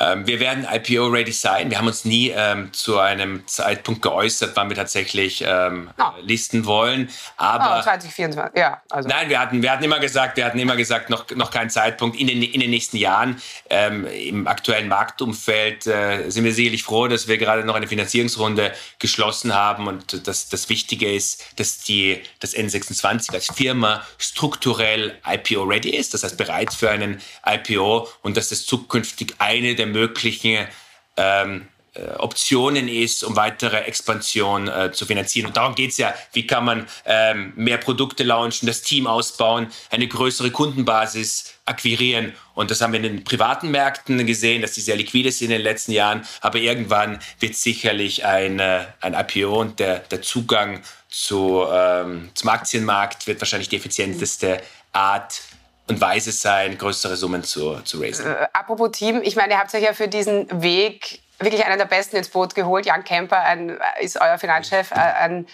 Ähm, 0.00 0.26
wir 0.26 0.40
werden 0.40 0.66
IPO-ready 0.70 1.32
sein. 1.32 1.70
Wir 1.70 1.78
haben 1.78 1.86
uns 1.86 2.04
nie 2.06 2.32
ähm, 2.34 2.72
zu 2.72 2.98
einem 2.98 3.46
Zeitpunkt 3.46 4.00
geäußert, 4.00 4.52
wann 4.54 4.70
wir 4.70 4.76
tatsächlich 4.76 5.44
ähm, 5.46 5.90
oh. 5.98 6.04
listen 6.22 6.64
wollen. 6.64 7.10
Aber 7.36 7.78
oh, 7.78 7.82
2024, 7.82 8.58
ja. 8.58 8.80
Also. 8.88 9.08
Nein, 9.08 9.28
wir 9.28 9.38
hatten, 9.38 9.62
wir 9.62 9.70
hatten 9.70 9.84
immer 9.84 10.00
gesagt, 10.00 10.38
wir 10.38 10.46
hatten 10.46 10.58
immer 10.58 10.76
gesagt, 10.76 11.10
noch, 11.10 11.28
noch 11.32 11.50
keinen 11.50 11.68
Zeitpunkt 11.68 12.18
in 12.18 12.26
den, 12.26 12.42
in 12.42 12.60
den 12.60 12.70
nächsten 12.70 12.96
Jahren. 12.96 13.40
Ähm, 13.68 14.06
Im 14.06 14.46
aktuellen 14.46 14.88
Marktumfeld 14.88 15.86
äh, 15.86 16.30
sind 16.30 16.44
wir 16.44 16.54
sicherlich 16.54 16.84
froh, 16.84 17.08
dass 17.08 17.28
wir 17.28 17.36
gerade 17.36 17.64
noch 17.64 17.74
eine 17.74 17.86
Finanzierungsrunde 17.86 18.72
geschlossen 18.98 19.54
haben 19.54 19.88
und 19.88 20.26
das, 20.26 20.48
das 20.48 20.70
Wichtige 20.70 21.12
ist, 21.12 21.60
dass 21.60 21.78
die, 21.78 22.22
das 22.40 22.54
N26 22.54 22.94
als 23.18 23.48
Firma 23.54 24.06
strukturell 24.18 25.18
IPO-ready 25.26 25.90
ist, 25.90 26.14
das 26.14 26.24
heißt 26.24 26.38
bereit 26.38 26.72
für 26.72 26.90
einen 26.90 27.20
IPO 27.46 28.08
und 28.22 28.36
dass 28.36 28.50
es 28.52 28.64
zukünftig 28.64 29.34
eine 29.38 29.74
der 29.74 29.82
der 29.82 29.88
möglichen 29.88 30.68
ähm, 31.16 31.66
äh, 31.94 32.06
Optionen 32.18 32.86
ist, 32.86 33.24
um 33.24 33.34
weitere 33.34 33.78
Expansion 33.78 34.68
äh, 34.68 34.92
zu 34.92 35.04
finanzieren. 35.06 35.48
Und 35.48 35.56
darum 35.56 35.74
geht 35.74 35.90
es 35.90 35.96
ja, 35.98 36.14
wie 36.32 36.46
kann 36.46 36.64
man 36.64 36.86
ähm, 37.04 37.52
mehr 37.56 37.78
Produkte 37.78 38.22
launchen, 38.22 38.68
das 38.68 38.82
Team 38.82 39.08
ausbauen, 39.08 39.66
eine 39.90 40.06
größere 40.06 40.52
Kundenbasis 40.52 41.54
akquirieren. 41.64 42.32
Und 42.54 42.70
das 42.70 42.80
haben 42.80 42.92
wir 42.92 43.00
in 43.00 43.16
den 43.16 43.24
privaten 43.24 43.72
Märkten 43.72 44.24
gesehen, 44.24 44.62
dass 44.62 44.72
die 44.72 44.80
sehr 44.80 44.96
liquide 44.96 45.32
sind 45.32 45.46
in 45.46 45.58
den 45.58 45.62
letzten 45.62 45.92
Jahren. 45.92 46.24
Aber 46.40 46.58
irgendwann 46.58 47.18
wird 47.40 47.56
sicherlich 47.56 48.24
ein, 48.24 48.60
äh, 48.60 48.84
ein 49.00 49.14
IPO 49.14 49.60
und 49.60 49.80
der, 49.80 49.98
der 49.98 50.22
Zugang 50.22 50.82
zu, 51.12 51.64
ähm, 51.70 52.30
zum 52.34 52.48
Aktienmarkt 52.48 53.26
wird 53.26 53.40
wahrscheinlich 53.40 53.68
die 53.68 53.76
effizienteste 53.76 54.62
Art 54.92 55.42
und 55.86 56.00
Weise 56.00 56.32
sein, 56.32 56.78
größere 56.78 57.16
Summen 57.16 57.44
zu, 57.44 57.80
zu 57.82 58.00
raisen. 58.00 58.26
Äh, 58.26 58.48
apropos 58.52 58.92
Team, 58.92 59.20
ich 59.22 59.36
meine, 59.36 59.54
ihr 59.54 59.58
habt 59.58 59.74
euch 59.74 59.82
ja 59.82 59.92
für 59.92 60.08
diesen 60.08 60.62
Weg 60.62 61.20
wirklich 61.38 61.64
einen 61.64 61.78
der 61.78 61.84
Besten 61.84 62.16
ins 62.16 62.28
Boot 62.28 62.54
geholt. 62.54 62.86
Jan 62.86 63.04
Kemper 63.04 63.40
ein, 63.40 63.78
ist 64.00 64.20
euer 64.20 64.38
Finanzchef, 64.38 64.90
äh, 64.92 64.94
ein 64.94 65.46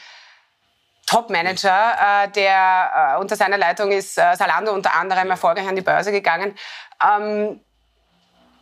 Top-Manager, 1.07 2.25
äh, 2.25 2.31
der 2.31 3.15
äh, 3.17 3.21
unter 3.21 3.35
seiner 3.35 3.57
Leitung 3.57 3.91
ist 3.91 4.19
äh, 4.19 4.37
Salando 4.37 4.73
unter 4.73 4.95
anderem 4.95 5.31
erfolgreich 5.31 5.67
an 5.67 5.75
die 5.75 5.83
Börse 5.83 6.13
gegangen. 6.13 6.55
Ähm, 7.03 7.61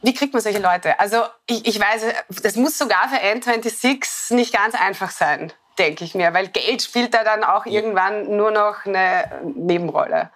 wie 0.03 0.15
kriegt 0.15 0.33
man 0.33 0.41
solche 0.41 0.61
Leute? 0.61 0.99
Also 1.01 1.25
ich, 1.47 1.67
ich 1.67 1.81
weiß, 1.81 2.05
das 2.43 2.55
muss 2.55 2.79
sogar 2.79 3.09
für 3.09 3.17
N26 3.17 4.35
nicht 4.35 4.55
ganz 4.55 4.75
einfach 4.75 5.11
sein, 5.11 5.53
denke 5.79 6.05
ich 6.05 6.15
mir, 6.15 6.33
weil 6.35 6.49
Geld 6.49 6.83
spielt 6.83 7.15
da 7.15 7.25
dann 7.25 7.45
auch 7.45 7.67
irgendwann 7.67 8.37
nur 8.37 8.51
noch 8.51 8.85
eine 8.85 9.43
Nebenrolle. 9.55 10.31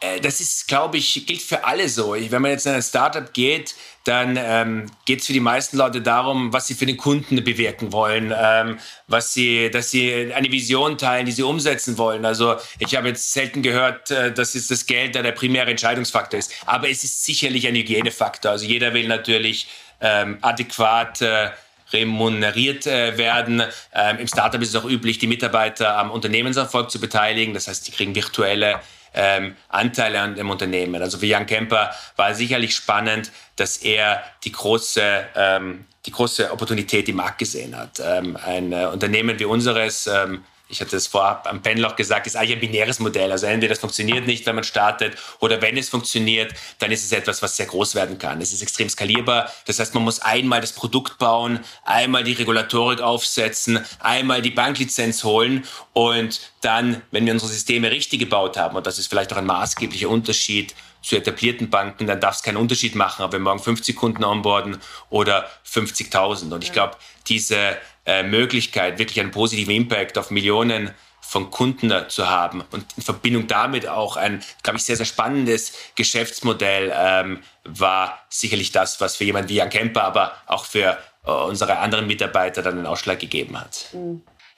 Äh, 0.00 0.20
das 0.20 0.40
ist, 0.40 0.68
glaube 0.68 0.98
ich, 0.98 1.26
gilt 1.26 1.42
für 1.42 1.64
alle 1.64 1.88
so. 1.88 2.14
Wenn 2.14 2.42
man 2.42 2.52
jetzt 2.52 2.66
in 2.66 2.72
ein 2.72 2.82
Startup 2.82 3.32
geht, 3.32 3.74
dann 4.04 4.38
ähm, 4.40 4.86
geht 5.04 5.20
es 5.20 5.26
für 5.26 5.32
die 5.32 5.40
meisten 5.40 5.76
Leute 5.76 6.00
darum, 6.00 6.52
was 6.52 6.66
sie 6.66 6.74
für 6.74 6.86
den 6.86 6.96
Kunden 6.96 7.42
bewirken 7.44 7.92
wollen, 7.92 8.32
ähm, 8.36 8.78
was 9.06 9.34
sie, 9.34 9.70
dass 9.70 9.90
sie 9.90 10.32
eine 10.32 10.50
Vision 10.50 10.96
teilen, 10.96 11.26
die 11.26 11.32
sie 11.32 11.42
umsetzen 11.42 11.98
wollen. 11.98 12.24
Also 12.24 12.56
ich 12.78 12.96
habe 12.96 13.08
jetzt 13.08 13.32
selten 13.32 13.62
gehört, 13.62 14.10
äh, 14.10 14.32
dass 14.32 14.54
jetzt 14.54 14.70
das 14.70 14.86
Geld 14.86 15.14
da 15.14 15.22
der 15.22 15.32
primäre 15.32 15.70
Entscheidungsfaktor 15.70 16.38
ist. 16.38 16.52
Aber 16.64 16.88
es 16.88 17.04
ist 17.04 17.24
sicherlich 17.24 17.66
ein 17.66 17.74
Hygienefaktor. 17.74 18.52
Also 18.52 18.64
jeder 18.64 18.94
will 18.94 19.08
natürlich 19.08 19.68
ähm, 20.00 20.38
adäquat 20.42 21.20
äh, 21.20 21.50
remuneriert 21.92 22.86
äh, 22.86 23.16
werden. 23.16 23.62
Ähm, 23.94 24.18
Im 24.18 24.28
Startup 24.28 24.60
ist 24.60 24.70
es 24.70 24.76
auch 24.76 24.88
üblich, 24.88 25.18
die 25.18 25.26
Mitarbeiter 25.26 25.96
am 25.96 26.10
Unternehmenserfolg 26.10 26.90
zu 26.90 27.00
beteiligen. 27.00 27.54
Das 27.54 27.68
heißt, 27.68 27.86
die 27.86 27.92
kriegen 27.92 28.14
virtuelle 28.14 28.80
ähm, 29.14 29.56
Anteile 29.68 30.20
an 30.20 30.34
dem 30.34 30.50
Unternehmen. 30.50 31.00
Also 31.02 31.18
für 31.18 31.26
Jan 31.26 31.46
Kemper 31.46 31.90
war 32.16 32.34
sicherlich 32.34 32.74
spannend, 32.74 33.32
dass 33.56 33.78
er 33.78 34.22
die 34.44 34.52
große, 34.52 35.26
ähm, 35.34 35.86
die 36.06 36.10
große 36.10 36.52
Opportunität 36.52 37.08
im 37.08 37.16
Markt 37.16 37.38
gesehen 37.38 37.76
hat. 37.76 38.00
Ähm, 38.00 38.36
ein 38.44 38.72
äh, 38.72 38.86
Unternehmen 38.86 39.38
wie 39.38 39.44
unseres, 39.44 40.06
ähm, 40.06 40.44
ich 40.68 40.80
hatte 40.80 40.96
es 40.96 41.06
vorab 41.06 41.46
am 41.48 41.62
Panel 41.62 41.84
auch 41.86 41.96
gesagt, 41.96 42.26
ist 42.26 42.36
eigentlich 42.36 42.52
ein 42.52 42.60
binäres 42.60 42.98
Modell. 42.98 43.32
Also 43.32 43.46
entweder 43.46 43.70
das 43.70 43.80
funktioniert 43.80 44.26
nicht, 44.26 44.44
wenn 44.46 44.54
man 44.54 44.64
startet, 44.64 45.16
oder 45.40 45.60
wenn 45.62 45.76
es 45.76 45.88
funktioniert, 45.88 46.52
dann 46.78 46.92
ist 46.92 47.04
es 47.04 47.12
etwas, 47.12 47.42
was 47.42 47.56
sehr 47.56 47.66
groß 47.66 47.94
werden 47.94 48.18
kann. 48.18 48.40
Es 48.40 48.52
ist 48.52 48.62
extrem 48.62 48.88
skalierbar. 48.88 49.50
Das 49.66 49.78
heißt, 49.78 49.94
man 49.94 50.04
muss 50.04 50.20
einmal 50.20 50.60
das 50.60 50.72
Produkt 50.72 51.18
bauen, 51.18 51.60
einmal 51.84 52.24
die 52.24 52.34
Regulatorik 52.34 53.00
aufsetzen, 53.00 53.84
einmal 54.00 54.42
die 54.42 54.50
Banklizenz 54.50 55.24
holen 55.24 55.64
und 55.92 56.40
dann, 56.60 57.02
wenn 57.10 57.24
wir 57.24 57.32
unsere 57.32 57.50
Systeme 57.50 57.90
richtig 57.90 58.20
gebaut 58.20 58.56
haben, 58.56 58.76
und 58.76 58.86
das 58.86 58.98
ist 58.98 59.08
vielleicht 59.08 59.32
auch 59.32 59.36
ein 59.36 59.46
maßgeblicher 59.46 60.08
Unterschied 60.08 60.74
zu 61.02 61.16
etablierten 61.16 61.70
Banken, 61.70 62.06
dann 62.06 62.20
darf 62.20 62.36
es 62.36 62.42
keinen 62.42 62.56
Unterschied 62.56 62.94
machen, 62.94 63.24
ob 63.24 63.32
wir 63.32 63.38
morgen 63.38 63.60
50 63.60 63.96
Kunden 63.96 64.24
onboarden 64.24 64.78
oder 65.10 65.48
50.000. 65.66 66.52
Und 66.52 66.64
ich 66.64 66.72
glaube, 66.72 66.96
diese 67.28 67.76
äh, 68.08 68.22
Möglichkeit, 68.22 68.98
wirklich 68.98 69.20
einen 69.20 69.30
positiven 69.30 69.74
Impact 69.74 70.16
auf 70.16 70.30
Millionen 70.30 70.92
von 71.20 71.50
Kunden 71.50 71.92
zu 72.08 72.30
haben 72.30 72.64
und 72.70 72.86
in 72.96 73.02
Verbindung 73.02 73.46
damit 73.46 73.86
auch 73.86 74.16
ein, 74.16 74.42
glaube 74.62 74.78
ich, 74.78 74.84
sehr, 74.84 74.96
sehr 74.96 75.04
spannendes 75.04 75.74
Geschäftsmodell 75.94 76.90
ähm, 76.96 77.42
war 77.64 78.18
sicherlich 78.30 78.72
das, 78.72 78.98
was 79.02 79.16
für 79.16 79.24
jemanden 79.24 79.50
wie 79.50 79.56
Jan 79.56 79.68
Kemper, 79.68 80.04
aber 80.04 80.32
auch 80.46 80.64
für 80.64 80.96
äh, 81.26 81.30
unsere 81.30 81.76
anderen 81.78 82.06
Mitarbeiter 82.06 82.62
dann 82.62 82.76
den 82.76 82.86
Ausschlag 82.86 83.18
gegeben 83.18 83.60
hat. 83.60 83.88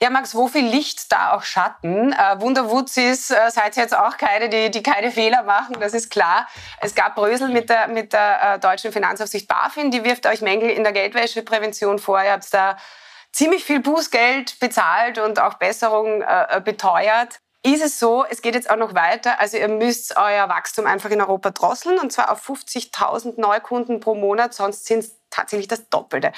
Ja, 0.01 0.09
Max, 0.09 0.33
wo 0.33 0.47
viel 0.47 0.65
Licht, 0.65 1.11
da 1.11 1.33
auch 1.33 1.43
Schatten. 1.43 2.13
Äh, 2.13 2.39
Wunderwoods 2.39 2.95
ist, 2.95 3.31
äh, 3.31 3.51
seid 3.51 3.75
jetzt 3.75 3.95
auch 3.95 4.15
keine, 4.15 4.47
die, 4.47 4.71
die 4.71 4.81
keine 4.81 5.11
Fehler 5.11 5.43
machen, 5.43 5.75
das 5.81 5.93
ist 5.93 6.09
klar. 6.09 6.47
Es 6.79 6.95
gab 6.95 7.15
Brösel 7.15 7.49
mit 7.49 7.69
der, 7.69 7.89
mit 7.89 8.13
der 8.13 8.53
äh, 8.53 8.59
deutschen 8.59 8.93
Finanzaufsicht 8.93 9.49
BaFin, 9.49 9.91
die 9.91 10.05
wirft 10.05 10.25
euch 10.25 10.39
Mängel 10.39 10.69
in 10.69 10.83
der 10.83 10.93
Geldwäscheprävention 10.93 11.99
vor. 11.99 12.23
Ihr 12.23 12.31
habt 12.31 12.51
da 12.53 12.77
ziemlich 13.31 13.63
viel 13.63 13.79
Bußgeld 13.79 14.59
bezahlt 14.59 15.17
und 15.17 15.39
auch 15.39 15.55
Besserung 15.55 16.21
äh, 16.21 16.57
äh, 16.57 16.61
beteuert. 16.61 17.39
Ist 17.63 17.83
es 17.83 17.99
so, 17.99 18.25
es 18.27 18.41
geht 18.41 18.55
jetzt 18.55 18.71
auch 18.71 18.75
noch 18.75 18.95
weiter, 18.95 19.39
also 19.39 19.55
ihr 19.55 19.67
müsst 19.67 20.17
euer 20.17 20.49
Wachstum 20.49 20.87
einfach 20.87 21.11
in 21.11 21.21
Europa 21.21 21.51
drosseln 21.51 21.99
und 21.99 22.11
zwar 22.11 22.31
auf 22.31 22.49
50.000 22.49 23.39
Neukunden 23.39 23.99
pro 23.99 24.15
Monat, 24.15 24.55
sonst 24.55 24.87
sind 24.87 24.99
es 24.99 25.15
tatsächlich 25.29 25.67
das 25.67 25.87
Doppelte. 25.89 26.31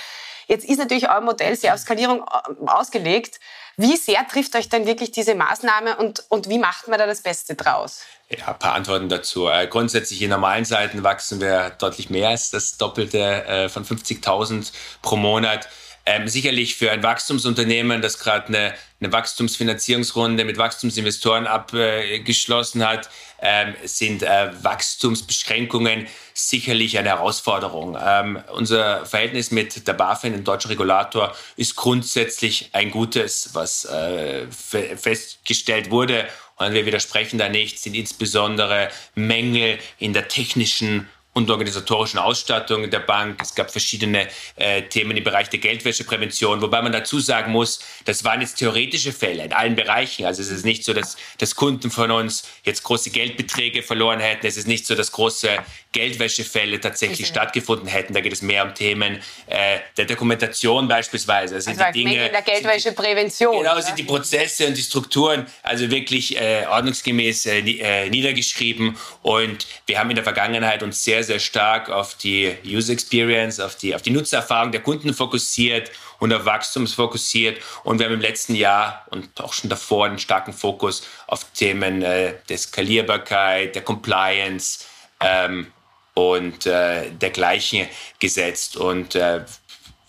Jetzt 0.48 0.66
ist 0.66 0.80
natürlich 0.80 1.10
euer 1.10 1.22
Modell 1.22 1.56
sehr 1.56 1.74
auf 1.74 1.80
Skalierung 1.80 2.24
äh, 2.24 2.68
ausgelegt. 2.70 3.40
Wie 3.78 3.96
sehr 3.96 4.28
trifft 4.28 4.54
euch 4.58 4.68
denn 4.68 4.86
wirklich 4.86 5.12
diese 5.12 5.34
Maßnahme 5.34 5.96
und, 5.96 6.26
und 6.28 6.50
wie 6.50 6.60
macht 6.60 6.90
man 6.90 7.00
da 7.00 7.08
das 7.08 7.22
Beste 7.22 7.56
draus? 7.56 8.04
Ja, 8.28 8.50
ein 8.50 8.60
paar 8.60 8.74
Antworten 8.74 9.08
dazu. 9.08 9.48
Äh, 9.48 9.68
grundsätzlich 9.68 10.22
in 10.22 10.30
normalen 10.30 10.66
Zeiten 10.66 11.04
wachsen 11.04 11.40
wir 11.40 11.70
deutlich 11.70 12.10
mehr 12.10 12.30
als 12.30 12.52
das 12.52 12.78
Doppelte 12.78 13.70
von 13.72 13.86
50.000 13.86 14.74
pro 15.02 15.16
Monat. 15.16 15.70
Ähm, 16.06 16.28
sicherlich 16.28 16.76
für 16.76 16.92
ein 16.92 17.02
Wachstumsunternehmen, 17.02 18.02
das 18.02 18.20
gerade 18.20 18.48
eine, 18.48 18.74
eine 19.00 19.14
Wachstumsfinanzierungsrunde 19.14 20.44
mit 20.44 20.58
Wachstumsinvestoren 20.58 21.48
abgeschlossen 21.48 22.86
hat, 22.86 23.10
ähm, 23.42 23.74
sind 23.86 24.22
äh, 24.22 24.50
Wachstumsbeschränkungen 24.64 26.08
sicherlich 26.34 26.98
eine 26.98 27.10
Herausforderung. 27.10 27.98
Ähm, 28.02 28.44
unser 28.52 29.06
Verhältnis 29.06 29.52
mit 29.52 29.88
der 29.88 29.94
BaFin, 29.94 30.34
dem 30.34 30.44
deutschen 30.44 30.70
Regulator, 30.70 31.34
ist 31.56 31.78
grundsätzlich 31.78 32.70
ein 32.74 32.92
gutes, 32.92 33.52
was 33.54 33.86
äh, 33.86 34.48
festgestellt 34.50 35.90
wurde. 35.90 36.26
Und 36.58 36.74
wir 36.74 36.86
widersprechen 36.86 37.40
da 37.40 37.48
nicht, 37.48 37.80
sind 37.80 37.96
insbesondere 37.96 38.90
Mängel 39.16 39.80
in 40.00 40.12
der 40.12 40.28
technischen 40.28 41.08
und 41.34 41.50
organisatorischen 41.50 42.20
Ausstattung 42.20 42.90
der 42.90 43.00
Bank. 43.00 43.42
Es 43.42 43.56
gab 43.56 43.72
verschiedene 43.72 44.28
äh, 44.56 44.84
Themen 44.84 45.18
im 45.18 45.24
Bereich 45.24 45.50
der 45.50 45.60
Geldwäscheprävention, 45.60 46.62
wobei 46.62 46.82
man 46.82 46.92
dazu 46.92 47.20
sagen 47.20 47.52
muss, 47.52 47.80
das 48.06 48.24
waren 48.24 48.42
jetzt 48.42 48.56
theoretische 48.56 49.12
Fälle 49.12 49.44
in 49.44 49.54
allen 49.54 49.76
Bereichen. 49.76 50.26
Also 50.26 50.42
es 50.42 50.50
ist 50.50 50.64
nicht 50.64 50.84
so, 50.86 50.94
dass, 50.94 51.18
dass 51.40 51.56
Kunden 51.56 51.90
von 51.90 52.12
uns 52.12 52.44
jetzt 52.64 52.84
große 52.84 53.10
Geldbeträge 53.10 53.82
verloren 53.82 54.20
hätten. 54.20 54.46
Es 54.46 54.58
ist 54.58 54.68
nicht 54.68 54.86
so, 54.86 54.94
dass 54.96 55.12
große 55.12 55.50
Geldwäschefälle 55.92 56.80
tatsächlich 56.80 57.22
okay. 57.22 57.30
stattgefunden 57.30 57.88
hätten. 57.88 58.14
Da 58.14 58.22
geht 58.22 58.34
es 58.34 58.42
mehr 58.42 58.66
um 58.66 58.74
Themen 58.74 59.20
äh, 59.48 59.80
der 59.98 60.06
Dokumentation 60.06 60.88
beispielsweise. 60.88 61.56
Also, 61.56 61.72
also 61.72 61.84
die 61.94 62.04
Dinge, 62.04 62.28
in 62.28 62.32
der 62.32 62.42
Geldwäscheprävention. 62.42 63.58
Genau, 63.58 63.80
sind 63.80 63.98
die 63.98 64.04
Prozesse 64.04 64.68
und 64.68 64.78
die 64.78 64.82
Strukturen 64.82 65.48
also 65.62 65.90
wirklich 65.90 66.40
äh, 66.40 66.66
ordnungsgemäß 66.68 67.46
äh, 67.46 67.60
äh, 67.60 68.10
niedergeschrieben. 68.10 68.98
Und 69.22 69.68
wir 69.86 70.00
haben 70.00 70.10
in 70.10 70.16
der 70.16 70.24
Vergangenheit 70.24 70.84
uns 70.84 71.04
sehr, 71.04 71.23
sehr 71.24 71.40
stark 71.40 71.90
auf 71.90 72.16
die 72.16 72.56
User 72.66 72.94
Experience, 72.94 73.60
auf 73.60 73.76
die, 73.76 73.96
auf 73.96 74.02
die 74.02 74.12
Nutzererfahrung 74.12 74.72
der 74.72 74.82
Kunden 74.82 75.14
fokussiert 75.14 75.92
und 76.20 76.34
auf 76.34 76.46
Wachstums 76.46 76.94
fokussiert. 76.94 77.62
Und 77.84 78.00
wir 78.00 78.06
haben 78.06 78.14
im 78.14 78.22
letzten 78.22 78.56
Jahr 78.56 79.06
und 79.10 79.42
auch 79.42 79.54
schon 79.54 79.70
davor 79.70 80.06
einen 80.06 80.20
starken 80.20 80.54
Fokus 80.54 81.08
auf 81.28 81.46
Themen 81.54 82.02
äh, 82.02 82.34
der 82.50 82.58
Skalierbarkeit, 82.58 83.76
der 83.76 83.82
Compliance, 83.82 84.86
ähm, 85.20 85.68
und 86.14 86.66
äh, 86.66 87.10
dergleichen 87.10 87.88
gesetzt. 88.20 88.78
Und 88.78 89.16
äh, 89.16 89.42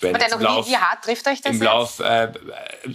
wenn 0.04 0.14
Aber 0.14 0.24
dennoch, 0.24 0.66
wie, 0.66 0.70
wie, 0.70 0.76
hart 0.76 1.04
trifft 1.04 1.26
euch 1.26 1.40
das 1.40 1.56
Im 1.56 1.62
Lauf, 1.62 1.98
äh, 2.00 2.28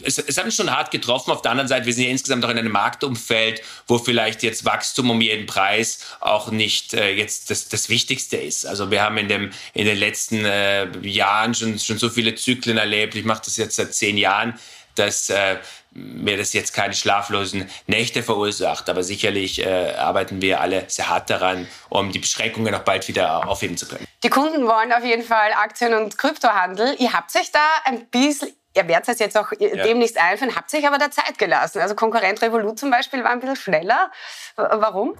es, 0.04 0.18
es 0.18 0.38
hat 0.38 0.46
uns 0.46 0.56
schon 0.56 0.72
hart 0.72 0.92
getroffen. 0.92 1.32
Auf 1.32 1.42
der 1.42 1.52
anderen 1.52 1.68
Seite, 1.68 1.86
wir 1.86 1.94
sind 1.94 2.06
ja 2.06 2.10
insgesamt 2.12 2.46
auch 2.46 2.50
in 2.50 2.58
einem 2.58 2.72
Marktumfeld, 2.72 3.62
wo 3.88 3.98
vielleicht 3.98 4.44
jetzt 4.44 4.66
Wachstum 4.66 5.10
um 5.10 5.20
jeden 5.22 5.46
Preis 5.46 6.00
auch 6.20 6.52
nicht 6.52 6.94
äh, 6.94 7.12
jetzt 7.12 7.50
das, 7.50 7.68
das 7.68 7.90
Wichtigste 7.90 8.38
ist. 8.38 8.66
Also 8.66 8.92
wir 8.92 9.02
haben 9.02 9.18
in, 9.18 9.28
dem, 9.28 9.52
in 9.74 9.86
den 9.86 9.98
letzten 9.98 10.46
äh, 10.46 10.88
Jahren 11.02 11.54
schon, 11.54 11.78
schon 11.80 11.98
so 11.98 12.10
viele 12.10 12.36
Zyklen 12.36 12.78
erlebt. 12.78 13.16
Ich 13.16 13.26
mache 13.26 13.42
das 13.46 13.58
jetzt 13.58 13.76
seit 13.76 13.94
zehn 13.94 14.18
Jahren, 14.18 14.58
dass 14.96 15.30
äh, 15.30 15.58
mir 15.92 16.38
das 16.38 16.54
jetzt 16.54 16.74
keine 16.74 16.94
schlaflosen 16.94 17.70
Nächte 17.88 18.24
verursacht. 18.24 18.90
Aber 18.90 19.04
sicherlich 19.04 19.66
äh, 19.66 19.94
arbeiten 19.96 20.42
wir 20.42 20.62
alle 20.62 20.86
sehr 20.88 21.10
hart 21.10 21.30
daran, 21.30 21.68
um 21.90 22.12
die 22.12 22.20
Beschränkungen 22.20 22.74
auch 22.76 22.84
bald 22.84 23.08
wieder 23.08 23.48
aufheben 23.48 23.78
zu 23.78 23.88
können. 23.88 24.06
Die 24.24 24.30
Kunden 24.30 24.68
wollen 24.68 24.92
auf 24.94 25.04
jeden 25.04 25.24
Fall 25.24 25.54
Aktien- 25.54 25.94
und 25.94 26.18
Kryptohandel. 26.18 26.96
Ihr 27.00 27.14
habt 27.14 27.36
euch 27.36 27.52
da 27.52 27.66
ein 27.86 28.06
bisschen 28.08 28.54
Ihr 28.76 28.88
werdet 28.88 29.10
es 29.10 29.20
jetzt 29.20 29.36
auch 29.36 29.52
ja. 29.60 29.84
demnächst 29.84 30.18
einführen, 30.20 30.56
habt 30.56 30.70
sich 30.70 30.86
aber 30.86 31.00
der 31.00 31.10
Zeit 31.10 31.40
gelassen. 31.40 31.80
Also 31.80 31.96
Konkurrent 31.96 32.40
Revolut 32.42 32.78
zum 32.78 32.92
Beispiel 32.92 33.24
war 33.24 33.32
ein 33.32 33.40
bisschen 33.40 33.56
schneller. 33.56 34.12
Warum? 34.56 35.18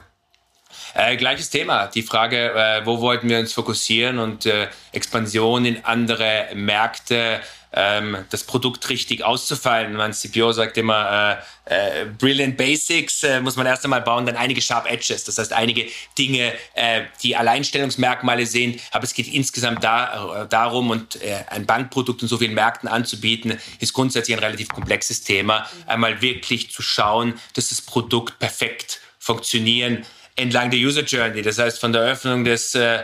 Äh, 0.94 1.18
gleiches 1.18 1.50
Thema, 1.50 1.88
die 1.88 2.04
Frage, 2.04 2.54
äh, 2.54 2.86
wo 2.86 3.00
wollten 3.02 3.30
wir 3.30 3.40
uns 3.40 3.54
fokussieren 3.54 4.20
und 4.20 4.46
äh, 4.46 4.68
Expansion 4.92 5.66
in 5.66 5.86
andere 5.86 6.48
Märkte 6.56 7.42
ähm, 7.72 8.18
das 8.32 8.44
Produkt 8.44 8.90
richtig 8.90 9.24
auszufallen. 9.24 9.94
Mein 9.94 10.14
CPO 10.14 10.52
sagt 10.52 10.78
immer, 10.78 11.40
äh, 11.68 12.02
äh, 12.02 12.06
Brilliant 12.06 12.58
Basics 12.58 13.24
äh, 13.24 13.40
muss 13.42 13.56
man 13.56 13.68
erst 13.68 13.84
einmal 13.84 14.02
bauen, 14.02 14.26
dann 14.26 14.36
einige 14.36 14.62
Sharp 14.62 14.90
Edges, 14.90 15.24
das 15.26 15.38
heißt 15.38 15.54
einige 15.54 15.86
Dinge, 16.18 16.54
äh, 16.74 17.02
die 17.22 17.36
Alleinstellungsmerkmale 17.36 18.46
sind, 18.46 18.82
aber 18.92 19.04
es 19.04 19.14
geht 19.14 19.28
insgesamt 19.28 19.84
da, 19.84 20.44
äh, 20.44 20.48
darum 20.48 20.90
und 20.90 21.22
äh, 21.22 21.44
ein 21.50 21.66
Bankprodukt 21.66 22.24
in 22.24 22.28
so 22.28 22.40
vielen 22.40 22.56
Märkten 22.56 22.90
anzubieten, 22.90 23.60
ist 23.80 23.94
grundsätzlich 23.94 24.36
ein 24.36 24.44
relativ 24.44 24.70
komplexes 24.70 25.22
Thema. 25.22 25.70
Einmal 25.86 26.22
wirklich 26.22 26.72
zu 26.72 26.82
schauen, 26.82 27.40
dass 27.54 27.70
das 27.70 27.82
Produkt 27.82 28.40
perfekt 28.40 29.00
funktionieren 29.20 30.06
entlang 30.40 30.72
der 30.72 30.80
User 30.80 31.04
Journey. 31.04 31.42
Das 31.42 31.60
heißt, 31.60 31.80
von 31.80 31.94
der 31.94 32.02
Öffnung 32.02 32.44
des, 32.44 32.74
äh, 32.76 33.04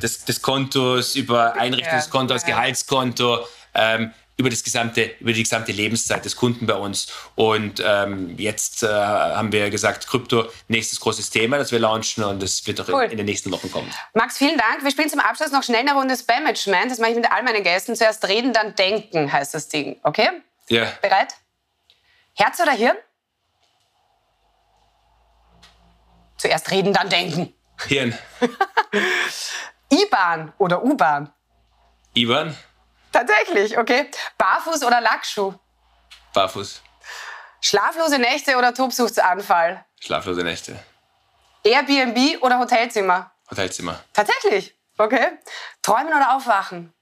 des, 0.00 0.24
des 0.24 0.40
Kontos 0.40 1.16
über 1.16 1.54
Einrichtung 1.54 1.96
des 1.96 2.10
Kontos, 2.10 2.44
Gehaltskonto, 2.44 3.46
ähm, 3.74 4.12
über, 4.36 4.50
das 4.50 4.64
gesamte, 4.64 5.14
über 5.20 5.32
die 5.32 5.42
gesamte 5.42 5.72
Lebenszeit 5.72 6.24
des 6.24 6.34
Kunden 6.36 6.66
bei 6.66 6.74
uns. 6.74 7.08
Und 7.34 7.82
ähm, 7.84 8.34
jetzt 8.38 8.82
äh, 8.82 8.86
haben 8.88 9.52
wir 9.52 9.70
gesagt, 9.70 10.06
Krypto, 10.08 10.46
nächstes 10.68 10.98
großes 11.00 11.30
Thema, 11.30 11.58
das 11.58 11.70
wir 11.70 11.78
launchen 11.78 12.24
und 12.24 12.42
das 12.42 12.66
wird 12.66 12.80
auch 12.80 12.88
cool. 12.88 13.04
in, 13.04 13.12
in, 13.12 13.16
den 13.18 13.26
nächsten 13.26 13.50
Wochen 13.52 13.70
kommen. 13.70 13.92
Max, 14.14 14.38
vielen 14.38 14.58
Dank. 14.58 14.82
Wir 14.82 14.90
spielen 14.90 15.08
zum 15.08 15.20
Abschluss 15.20 15.52
noch 15.52 15.62
schnell 15.62 15.80
eine 15.80 15.94
Runde 15.94 16.16
Spam-Management. 16.16 16.90
Das 16.90 16.98
mache 16.98 17.10
ich 17.10 17.16
mit 17.16 17.30
all 17.30 17.42
meinen 17.42 17.62
Gästen. 17.62 17.94
Zuerst 17.94 18.26
reden, 18.26 18.52
dann 18.52 18.74
denken 18.74 19.32
heißt 19.32 19.54
das 19.54 19.68
Ding. 19.68 19.96
Okay? 20.02 20.28
Ja. 20.68 20.86
Bereit? 21.00 21.34
Herz 22.34 22.58
oder 22.60 22.72
Hirn? 22.72 22.96
Zuerst 26.44 26.70
reden, 26.70 26.92
dann 26.92 27.08
denken. 27.08 27.54
Hirn. 27.86 28.18
I-Bahn 29.90 30.52
oder 30.58 30.84
U-Bahn? 30.84 31.32
I-Bahn. 32.14 32.54
Tatsächlich, 33.10 33.78
okay. 33.78 34.10
Barfuß 34.36 34.84
oder 34.84 35.00
Lackschuh? 35.00 35.54
Barfuß. 36.34 36.82
Schlaflose 37.62 38.18
Nächte 38.18 38.58
oder 38.58 38.74
Tobsuchtsanfall? 38.74 39.86
Schlaflose 39.98 40.42
Nächte. 40.42 40.78
Airbnb 41.64 42.42
oder 42.42 42.58
Hotelzimmer? 42.58 43.30
Hotelzimmer. 43.50 44.04
Tatsächlich, 44.12 44.74
okay. 44.98 45.38
Träumen 45.80 46.08
oder 46.08 46.36
aufwachen? 46.36 46.92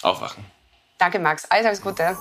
Aufwachen. 0.00 0.50
Danke, 0.96 1.18
Max. 1.18 1.44
Alles, 1.50 1.66
alles 1.66 1.82
Gute. 1.82 2.16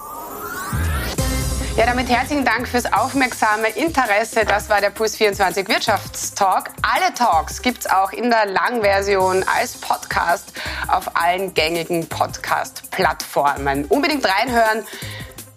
Ja, 1.79 1.85
damit 1.85 2.09
herzlichen 2.09 2.43
Dank 2.43 2.67
fürs 2.67 2.91
aufmerksame 2.91 3.69
Interesse. 3.69 4.43
Das 4.43 4.69
war 4.69 4.81
der 4.81 4.89
Puls 4.89 5.15
24 5.15 5.65
Wirtschaftstalk. 5.69 6.71
Alle 6.81 7.13
Talks 7.13 7.61
gibt 7.61 7.85
es 7.85 7.89
auch 7.89 8.11
in 8.11 8.29
der 8.29 8.47
Langversion 8.47 9.45
als 9.57 9.77
Podcast 9.77 10.51
auf 10.89 11.15
allen 11.15 11.53
gängigen 11.53 12.05
Podcast-Plattformen. 12.09 13.85
Unbedingt 13.85 14.25
reinhören, 14.25 14.83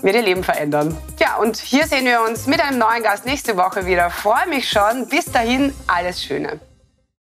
wird 0.00 0.14
Ihr 0.14 0.22
Leben 0.22 0.44
verändern. 0.44 0.96
Ja, 1.18 1.38
und 1.38 1.56
hier 1.56 1.88
sehen 1.88 2.04
wir 2.04 2.22
uns 2.22 2.46
mit 2.46 2.60
einem 2.60 2.78
neuen 2.78 3.02
Gast 3.02 3.26
nächste 3.26 3.56
Woche 3.56 3.86
wieder. 3.86 4.08
Freue 4.10 4.46
mich 4.46 4.70
schon. 4.70 5.08
Bis 5.08 5.24
dahin, 5.24 5.74
alles 5.88 6.22
Schöne. 6.22 6.60